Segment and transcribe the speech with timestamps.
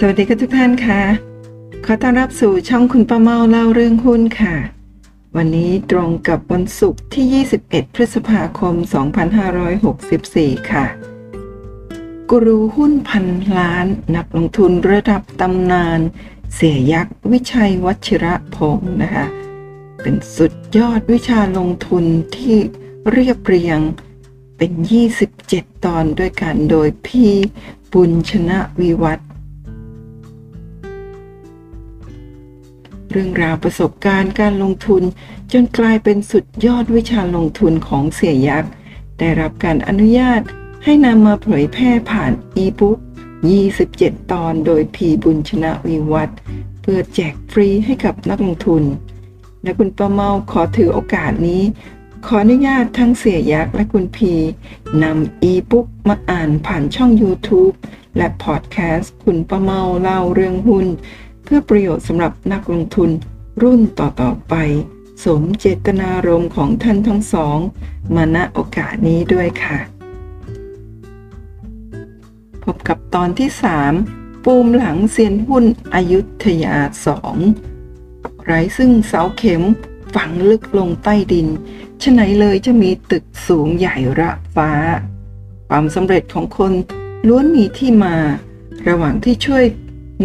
[0.00, 1.02] สวัสดีค่ะทุกท่านค่ะ
[1.84, 4.54] ขอต้อนรับสู่ช่องคุณป้าเมาเล่าเรื่องหุ้นค่ะ
[5.36, 8.74] วันนี้ตรงกับวันศุกร์ที่ 21 พฤษภาคม
[9.92, 10.86] 2564 ค่ะ
[12.30, 13.26] กูรูหุ้นพัน
[13.58, 16.00] ล้าน นักลงทุนระดับตำนาน
[16.54, 19.26] เสียยักษ์ วิชัยวัชิระพงศ์นะคะ
[20.02, 22.04] เป็นสุดยอดวิชาลงทุน
[22.36, 22.56] ที่
[23.10, 23.78] เรียบเรียง
[24.56, 24.72] เป็น
[25.28, 27.32] 27 ตอนด้วยกันโดยพี่
[27.92, 29.18] บุญชนะวิวัฒ
[33.16, 35.02] เรื่องราวประสบการณ์การลงทุน
[35.52, 38.70] จนกลายเป็นสุดยอดวิชาลงทุนของเสียยักษ์
[39.18, 40.40] ได้รับการอนุญาต
[40.84, 42.98] ให้นำมาเผยแพร่ผ่านอีบุ๊ก
[43.64, 46.30] 27 ตอนโดยพีบุญชนะวิวัฒ
[46.82, 48.82] เพื่อแจกฟรีให้กับนักลงทุน
[49.62, 51.62] และคุณประเมาขอถือโอกาสนี้
[52.26, 54.32] ขออนุญาตทั้งเสียยักษ์และคุณพี
[55.02, 57.74] นำอีบุ๊กมาอ่านผ่านช่อง YouTube
[58.16, 60.86] และพอดแคสต์คุณประเมาเล่าเรื่องหุ้น
[61.44, 63.10] เพื่อประโยชน์สำหรับนักลงทุน
[63.62, 64.54] รุ่นต่อๆไป
[65.24, 67.58] สมเจตนารมณ์ของท่านทั้งสอง
[68.14, 69.78] มาณโอกาสนี้ด้วยค่ะ
[72.64, 73.50] พบกับตอนที่
[73.96, 77.36] 3 ปูมหลังเซียนหุ้นอายุธยาสอง
[78.44, 79.62] ไร้ซึ่งเสาเข็ม
[80.14, 81.48] ฝังลึกลงใต้ดิน
[82.02, 84.70] ฉะไหนเลยจะมีตึกสูงใหญ่ระฟ้า
[85.68, 86.72] ความสำเร็จของคน
[87.26, 88.16] ล้วนมีที่มา
[88.88, 89.64] ระหว่างที่ช่วย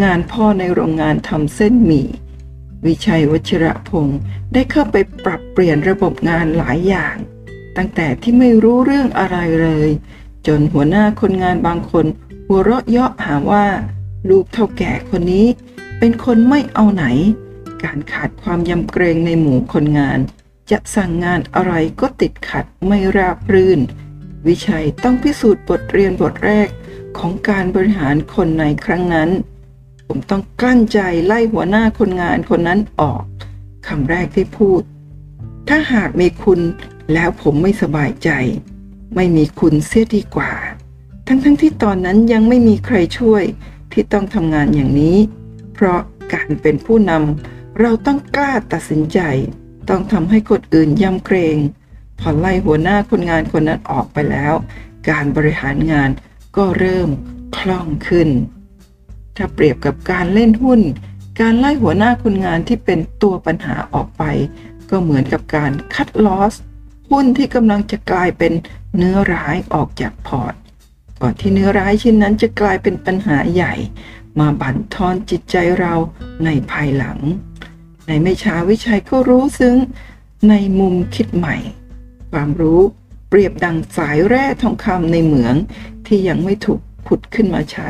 [0.03, 2.07] งานพ่อในโรงงานทำเส้นหมี่
[2.85, 4.19] วิชัยวชิระพงศ์
[4.53, 7.15] ได้เข้าไปปรับเปลี่ยนระบบงานหลายอย่าง
[7.77, 9.89] ตั้งแต่ที่ไม่รู้เรื่องอะไรเลย
[10.47, 12.05] จนหัวหน้าคนงานบางคน
[12.47, 13.65] หัวเราะเยาะหาว่า
[14.29, 15.47] ลูกเท่าแก่คนนี้
[15.99, 17.05] เป็นคนไม่เอาไหน
[17.83, 20.19] การขาดความยำเกรงในหมู่คนงาน
[20.71, 23.79] จะสั่งงานอะไรก็ติดขัดไม่ราบรื่น
[24.47, 26.69] วิชัยต้องพิสูจน์บทเรียนบทแรก
[27.17, 29.29] ของการบริหารคนในครั้งนั้น
[30.11, 33.23] ผมต้องกลั้นใจไล่หัวหน้าคนงานคนนั้นออก
[33.87, 34.81] คำแรกที่พูด
[35.67, 36.59] ถ้าหากมีคุณ
[37.13, 38.29] แล้วผมไม่สบายใจ
[39.15, 40.51] ไม่มีคุณเสียดีกว่า
[41.27, 43.43] ทั้งๆทที่ตอนนั้นยังไม่มีใครช่วย
[43.91, 45.17] ที่ต้องทำงานอย่างนี้
[45.73, 45.99] เพราะ
[46.33, 49.19] การเป็นผู้นำเราต้องกล้าตัดสินใจ
[49.89, 51.57] ต้องทำให้คนอื่นยำเกรง
[52.19, 54.53] พอไล่หัวหน้าคนงานคนนั้นออกไปแล้ว
[55.09, 56.09] การบริหารงาน
[56.57, 57.09] ก็เริ่ม
[57.57, 58.29] คล่องขึ้น
[59.41, 60.81] ถ้าเปรียบกับการเล่นหุ้น
[61.39, 64.23] การไล่หัวหน้าคนงานที่เป็นตัวปัญหาออกไป
[64.89, 66.53] ก็เหมือนกับการคัดลอส
[67.11, 68.53] หุ้นที่กำลังจะกลายเป็น
[68.97, 70.53] เนื้อร้ายออกจากพอร์ต
[71.21, 73.73] ก่อนที่เนื้อร้ายชิ้นนั้นจะกลายเป็นปัญหาใหญ่
[74.39, 75.93] มาบั่นทอนจิตใจเรา
[76.45, 77.17] ในภายหลัง
[78.07, 79.75] ในไม่ช้าวิชัยก็รู้ซึ้ง
[80.49, 81.57] ในมุมคิดใหม่
[82.31, 82.81] ความรู้
[83.29, 85.55] เปรียบดังสายแร่ทองคำในเหมือง
[86.07, 87.89] ที่ยังไม่ถูกขุดขึ้นมาใช้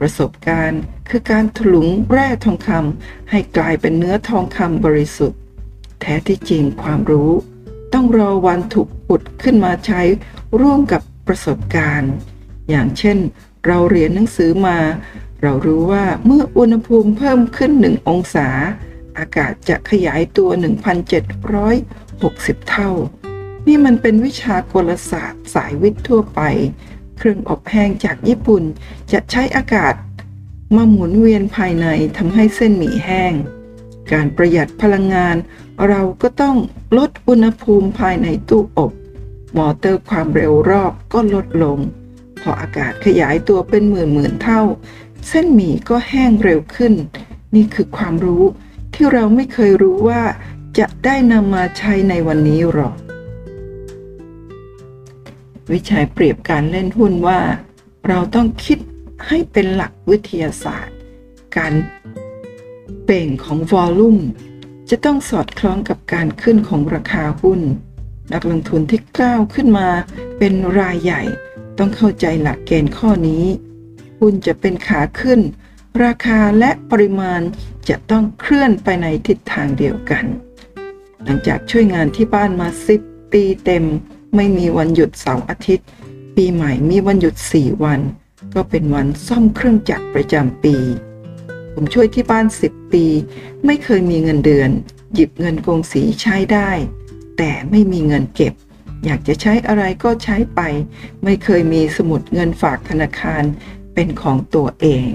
[0.00, 5.40] ประสบการณ์คือการถลุงแร่ทองคำให้กลายเป็นเนื้อทองคำบริสุทธิ์
[6.00, 7.30] แท้ที่จริงความรู้
[7.94, 10.02] ต้องรอวันถูกขุดขึ้นมาใช้
[10.60, 12.12] ร่วมกับประสบการณ์
[12.70, 13.18] อย่างเช่น
[13.66, 14.78] เราเรียนหนังสือมา
[15.42, 18.48] เรารู้ว่าเมื่ออุณหภูมิเพิ่มขึ้น 1 องศา
[19.18, 20.50] อากาศจะขยายตัว
[21.60, 22.90] 1,760 เท่า
[23.66, 26.40] นี่มันเป็นวิชากลศาสตร์สายวิทย์ทั่วไป
[27.18, 28.62] เครื่องอบแห้งจากญี่ปุ่น
[29.12, 29.94] จะใช้อากาศ
[30.76, 31.86] มาหมุนเวียนภายใน
[32.16, 33.32] ทำให้เส้นหมี่แห้ง
[34.12, 35.36] การประหยัดพลังงาน
[35.88, 36.56] เราก็ต้อง
[36.98, 38.92] ลดอุณหภูมิภายในตู้อบ
[39.56, 41.78] มอเตอร์ความเร็วรอบก็ลดลง
[42.40, 44.62] พออากาศขยายตัวเป็นหมื่นหมื่นเท่า
[45.28, 46.94] เส้นหมี่ก็แห้งเร็วขึ้น
[47.54, 48.44] นี่คือความรู้
[48.94, 50.22] ที่เราไม่เคยรู้ว่า
[50.78, 52.94] จะได้นำมาใช้ในวันนี้หรอก
[55.72, 57.40] วิชัยเปรียบการเล่นหุ้นว่า
[58.08, 58.78] เราต้องคิด
[59.26, 60.96] ให้เป็นหลักวิทยาศาสตร์
[61.56, 61.72] การ
[63.04, 64.18] เป่งของวอลลุ่ม
[64.90, 67.60] จะต้องสอดคล้องกับการขึ้นของราคาหุ้น
[68.32, 69.88] นักลงทุนที่กล้าวขึ้นมา
[70.38, 71.22] เป็นรายใหญ่
[71.78, 73.44] ต้องเข้าใจหลักเกณฑ์ข้อนี้
[74.20, 75.40] หุ้นจะเป็นขาขึ้น
[76.04, 77.40] ราคาและปริมาณ
[77.88, 80.24] จะต้องเคลื่อนไปในทิศทางเดียวกัน
[81.24, 82.68] หลังจากช่วยงานที่บ้านมา
[83.00, 83.84] 10 ปีเต็ม
[84.34, 85.86] ไม่มีวันหยุดเสาร์อาทิตย์
[86.36, 88.00] ปีใหม่มีวันหยุด 4 วัน
[88.54, 90.76] ก็เป็นวันซ่อมเครื่องจักรประจำปี
[91.74, 93.04] ผมช่วยที่บ้าน 10 ปี
[93.66, 94.70] ไม่เคยมีเงินเดือน
[95.14, 96.70] หยิบเงินกงสีใช้ได้
[97.38, 98.54] แต่ไม่มีเงินเก็บ
[99.04, 100.60] อยากจะใช้อะไรก็ใช้ไป
[101.24, 103.42] ไม่เคยมีสมุดเงินฝากธนาคาร
[103.94, 105.08] เป็นของตัวเอง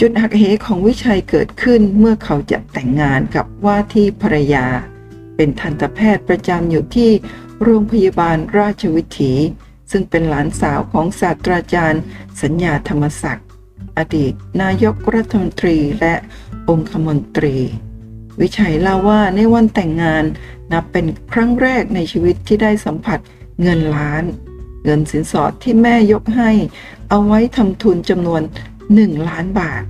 [0.00, 4.66] จุดหักเหของวิชัยเกิดขึ้นเมื่อเขาจะแต่งงานกับว่าที่ภรรยา
[5.36, 7.10] เป็นทันตแพทย์ประจำอยู่ที่
[7.62, 9.32] โรงพยาบาลราชวิถี
[9.90, 12.02] ซึ่งเป็นหลานสาวของศาสตราจารย์
[12.42, 13.46] สัญญาธรรมศักดิ์
[13.98, 16.14] อดีตนายกรัฐมนตรีและ
[16.68, 17.56] องคมนตรี
[18.40, 20.24] วิชัยเล่าว่าในวันแต่งงาน
[20.72, 23.18] นับเป็นครั้งแรกในชีวิตที่ได้สัมผัส
[23.62, 24.24] เงินล้าน
[24.84, 26.50] เงินสินสอดที่แม่ยกให้
[27.08, 28.42] เอาไว้ทำทุนจำนวน
[28.84, 29.82] 1 ล้านบาท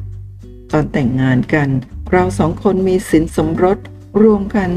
[0.72, 1.68] ตอนแต่งงานกัน
[2.10, 3.78] เราสองคนมีสินสมรส
[4.22, 4.70] รวมกัน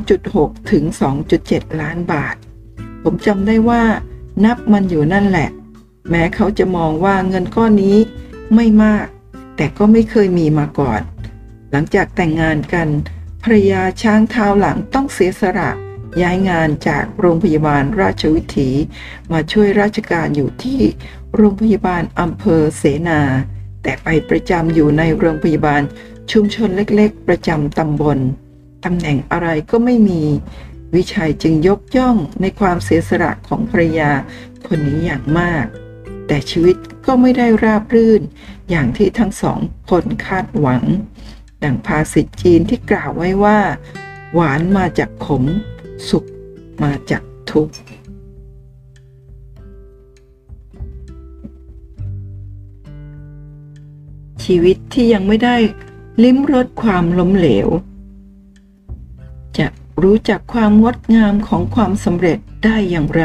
[0.00, 0.84] 2.6 ถึง
[1.32, 2.36] 2.7 ล้านบาท
[3.02, 3.82] ผมจำได้ว่า
[4.44, 5.48] นับมันอยู่นั่นแหละ
[6.10, 7.98] แม้เขาจะมองว่าเงินก้อนนี้
[8.54, 9.06] ไม่มาก
[9.56, 11.00] แต่ก็ไม่เคยมีมาก่อน
[11.70, 12.88] หลังจากแต่งงานกัน
[13.42, 15.70] ภรรยาช้างเท้าหลังต้องเสียสละ
[16.22, 18.70] ย้ายงานจากโรงพยาบาลราชวิถี
[19.32, 20.80] มาช่วยราชการอยู่ที่
[21.36, 23.20] โรงพยาบาลอำเภอเสนา
[23.82, 25.82] แต่ไปประจำอยู่ในโรงพยาบาล
[26.32, 28.18] ชุมชนเล็กๆ ประจำตำบล
[28.86, 30.22] ตำแหน่งอะไรก็ไม่มี
[30.94, 34.10] วิชัยจึงยกย่องในความเสียสละของภรรยา
[34.66, 35.66] คนนี้อย่างมาก
[36.26, 38.22] แต่ชีวิตก็ไม่ได้ราบรื่น
[38.70, 39.58] อย่างที่ทั้งสอง
[39.90, 40.82] คนคาดหวัง
[41.62, 43.58] ดังภาษิตจีนที่กล่าวไว้ว่า
[44.34, 45.44] หวานมาจากขม
[46.08, 46.24] สุข
[46.82, 47.74] มาจากทุกข์
[54.44, 55.56] ชีวิตที่ยังไม่ได้
[56.22, 57.68] ลิ้มรสความล้มเหลว
[60.02, 63.24] รู้จักความงดงามของความสำเร็จได้อย่างไร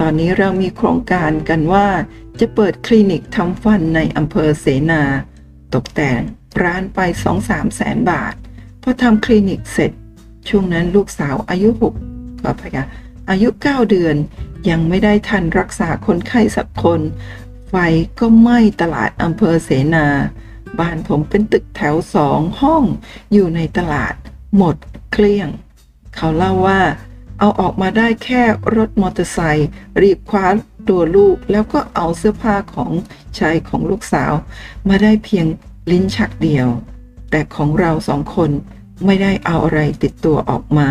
[0.00, 1.88] ตอนนี้เรามีโครงการกันว่า
[2.40, 5.02] จะเปิดคลินิกทำฟันในอำเภอเสนา
[5.74, 6.20] ตกแต่ง
[6.62, 6.98] ร้านไป
[7.38, 8.34] 2-3แสนบาท
[8.82, 9.92] พอทำคลินิกเสร็จ
[10.48, 11.68] ช่วงนั้นลูกสาวอายุ
[12.06, 12.86] 6ขออภัยค่ะ
[13.30, 14.16] อายุ 9 เดือน
[14.70, 17.00] ยังไม่ได้ทันรักษาคนไข้สักคน
[17.68, 17.74] ไฟ
[18.18, 20.06] ก็ไหม้ตลาดอำเภอเสนา
[20.78, 22.84] บ้านผมเป็นตึกแถวสองห้อง
[23.32, 24.14] อยู่ในตลาด
[24.56, 24.76] หมด
[25.12, 25.48] เกลี้ยง
[26.16, 26.80] เขาเล่าว่า
[27.38, 28.42] เอาออกมาได้แค่
[28.76, 29.68] รถมอเตอร์ไซค์
[30.02, 30.46] รีบคว้า
[30.88, 32.92] ตัวลูก แล้วก็เอาเสื้อผ้าของ
[33.38, 34.32] ชายของลูกสาว
[34.88, 35.46] มาได้เพียง
[35.90, 36.68] ลิ้นชักเดียว
[37.30, 38.50] แต่ของเราสองคน
[39.04, 40.90] ไม่ได้เอาอะไรติดตัวออกมา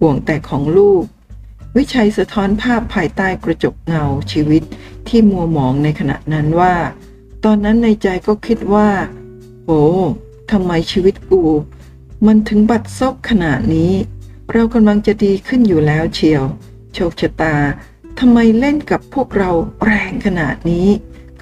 [0.00, 1.02] ห่วงแต่ของลูก
[1.76, 4.62] วิชัยสะท้อนภาพภายใต้กระจกเงาชีวิต
[5.08, 6.74] ที่มัวหมองในขณะนั้นว่า
[7.44, 8.88] ตอนนั้นในใจก็คิดว่า
[9.66, 9.82] โอ้
[10.50, 11.42] ทำไมชีวิตกู
[12.26, 13.92] มันถึงบัดซบขนาดนี้
[14.54, 16.44] เรากำลังจะดีขึ้นอยู่แล้วเชียว
[16.94, 17.56] โชคชะตา
[18.18, 19.50] ทำไมเล่นกับพวกเรา
[19.84, 20.88] แรงขนาดนี้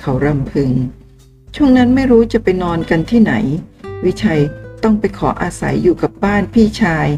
[0.00, 0.70] เขารำพึง
[1.54, 3.34] ช่วงนั้นไม่รู้จะไปนอนกันที่ไหน
[4.04, 4.40] วิชัย
[4.82, 7.08] ต้องไปขออาศัยอยู่กับบ้านพี่ชาย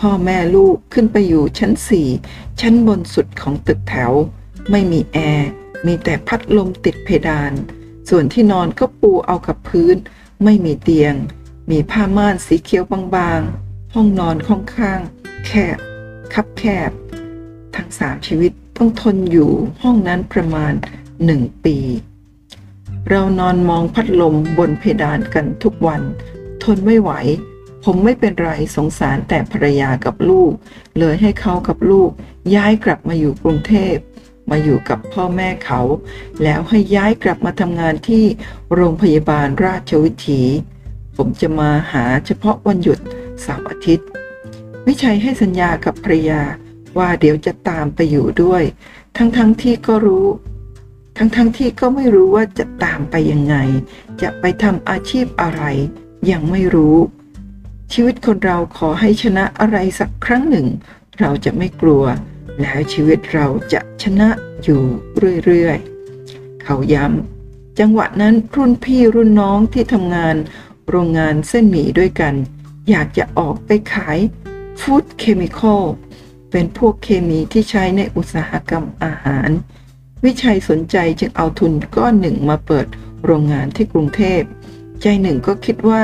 [0.00, 2.08] พ่อแม่ลูกขึ้นไปอยู่ชั้นสี่
[2.60, 4.12] ชั้นบนสุดของตึกแถว
[4.70, 5.48] ไม่มีแอร์
[5.86, 7.52] มีแต่พัดลมติดเพดาน
[8.08, 9.96] ส่วนที่นอนก็ปูเอากับพื้น
[10.44, 11.14] ไม่มีเตียง
[11.70, 12.84] มีผ้าม่านสีเขียว
[13.14, 15.00] บางๆ ห้องนอนค่อนข้าง
[15.44, 15.78] แคบ
[16.34, 16.90] คับแคบ
[17.76, 19.50] ทั้งสามชีวิตต้องทนอยู่
[19.82, 20.72] ห้องนั้นประมาณ
[21.24, 21.76] หนึ่งปี
[23.08, 26.02] เรานอนมองพัดลมบนเพดานกันทุกวัน
[26.62, 27.10] ทนไม่ไหว
[27.84, 30.52] ผมไม่เป็นไรสงสารแต่ภรรยากับลูก
[30.98, 32.10] เลยให้เขากับลูก
[32.54, 33.96] ย้ายกลับมาอยู่กรุงเทพ
[34.50, 35.80] มาอยู่กับพ่อแม่เขา
[36.42, 38.24] แล้วให้ย้ายกลับมาทำงานที่
[38.74, 40.42] โรงพยาบาลราชวิถี
[41.16, 42.98] ผมจะมาหาเฉพาะวันหยุด
[43.42, 44.08] เสาร์อาทิตย์
[44.86, 46.42] วิชัยให้สัญญากับภรรยา
[46.98, 48.62] ว่าเดี๋ยวจะตามไปอยู่ด้วย
[49.16, 50.26] ทั้งๆทที่ก็รู้
[51.16, 53.56] ทั้งๆทที่ก็ไม่รู้ว่าจะตามไปยังไง
[54.22, 55.62] จะไปทำอาชีพอะไร
[56.30, 56.96] ยังไม่รู้
[57.92, 60.66] ชีวิตคนเราขอให้ชนะอะไรสักครั้งหนึ่ง
[61.18, 62.04] เราจะไม่กลัว
[62.60, 64.28] แล้วชีวิตเราจะชนะ
[64.62, 64.82] อยู่
[65.44, 70.36] เรื่อยๆ เขาย้ำจังหวะนั้นรุ่นพี่รุ่นน้องที่ทำงาน
[70.88, 72.34] โรงงานเส้นหมี่ด้วยกัน
[72.90, 74.18] อยากจะออกไปขาย
[74.80, 75.84] ฟู้ดเคมีคอล
[76.50, 79.48] เป็นพวกเคมีที่ใช้ในอุตสาหกรรมอาหาร
[80.24, 82.86] วิชัยสนใจจึงเอาทุนก้อนหนึ่งมาเปิด
[83.24, 84.42] โรงงานที่กรุงเทพ
[85.02, 86.02] ใจหนึ่งก็คิดว่า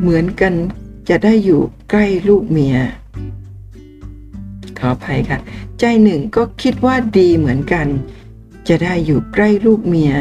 [0.00, 0.54] เหมือนกัน
[1.08, 1.60] จะได้อยู่
[1.90, 2.76] ใกล้ลูกเมีย
[4.78, 5.38] ขออภัยค่ะ
[5.80, 7.86] ใจหนึ่งก็คิดว่าดีเหมือนกัน
[8.68, 10.12] จะได้อยู่ใกล้ลูกเมีย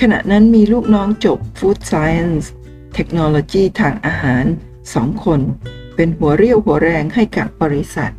[0.00, 2.46] ขณะนั้นมีลูกน้องจบ Food Science
[2.94, 4.44] เทคโนโลยีทางอาหาร
[4.94, 5.40] สองคน
[5.94, 8.12] เป็นหัวเรี่ยวหัวแรงให้กับบริษัท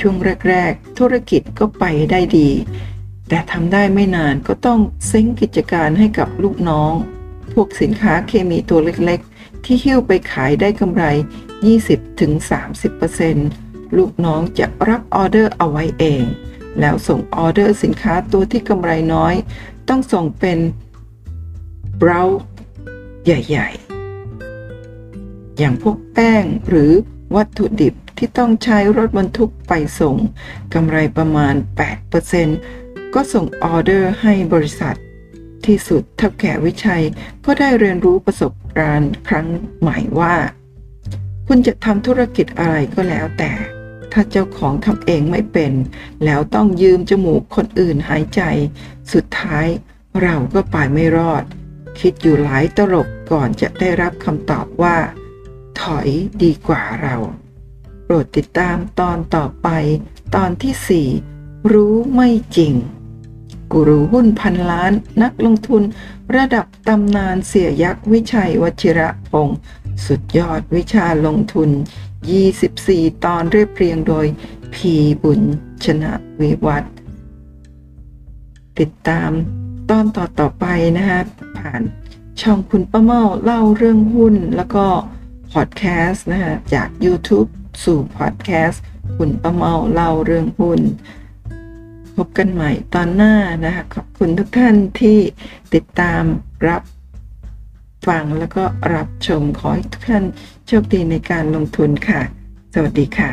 [0.00, 0.16] ช่วง
[0.48, 2.50] แรก ๆ ธุรกิจก็ไปได้ดี
[3.28, 6.92] แต่ทำได้ไม่นานก็ต้องเซ้งกิจการให้กับลูกน้อง
[7.52, 11.04] พวกสินค้าเคมีตัวเล็กๆ ที่หิ้วไปขายได้กำไร
[12.30, 16.24] 20-30%ลูกน้องจะรับออเดอร์เอาไว้เอง
[16.80, 19.34] แล้วส่งออเดอร์สินค้าตัวที่กำไรน้อย
[19.88, 20.58] ต้องส่งเป็น
[21.98, 22.22] เบรา
[23.24, 23.83] ใหญ่ ๆ
[25.58, 26.90] อย่างพวกแป้งหรือ
[27.36, 30.16] วัตถุดิบที่ต้องใช้รถบรรทุกไปส่ง
[30.74, 31.54] กำไรประมาณ
[32.34, 34.96] 8%ก็ส่งออเดอร์ให้บริษัท
[35.66, 37.04] ที่สุดท่าแกวิชัย
[37.44, 39.46] ก็ได้เรียนรู้ประสบการณ์ครั้ง
[39.80, 40.34] ใหม่ว่า
[41.46, 43.52] คุณจะทำธุรกิจอะไรก็แล้วแต่
[44.12, 45.72] ถ้าเจ้าของทำเองไม่เป็น
[46.24, 48.42] แล้วต้องยืมจมูกคนอื่นหายใจ
[49.12, 49.66] สุดท้าย
[50.22, 51.44] เราก็ไปไม่รอด
[52.00, 54.96] คิดอยู่หลายตลบก่อนจะได้รับคำตอบว่า
[55.80, 56.08] ถอย
[56.42, 57.16] ดีกว่าเรา
[58.04, 59.68] โปรดติดตามตอนต่อไป
[60.34, 62.74] ตอนที่ 4 รู้ไม่จริง
[63.72, 65.82] กูรูหุ้นพันล้านนักลงทุน
[66.36, 69.58] ระดับตำนานเสียยักษ์วิชัยวชิระพงศ์
[70.06, 71.70] สุดยอดวิชาลงทุน
[72.46, 74.26] 24 ตอนเรียบเรียงโดย
[74.74, 75.40] พีบุญ
[75.84, 76.84] ชนะวิวัฒ
[78.78, 79.30] ติดตาม
[79.90, 80.66] ตอนต่อต่อไป
[80.96, 81.20] นะฮะ
[81.56, 81.82] ผ่าน
[82.40, 84.86] ช่องคุณป้าเมาเล่าเรื่องหุ้นแล้วก็
[85.54, 87.48] พอดแคสต์นะคะจาก YouTube
[87.84, 88.82] สู่พอดแคสต์
[89.16, 90.80] คุณประเมาเล่าเรื่องหุ้น
[92.16, 93.34] พบกันใหม่ตอนหน้า
[93.64, 95.18] นะคะ ขอบคุณทุกท่านที่
[95.74, 96.22] ติดตาม
[96.68, 96.82] รับ
[98.08, 100.24] ฟังแล้วก็รับชมขอให้ทุกท่าน
[100.66, 102.20] โชคดีในการลงทุนค่ะ
[102.74, 103.30] สวัสดีค่ะ